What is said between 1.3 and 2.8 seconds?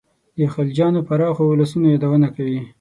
اولسونو یادونه کوي.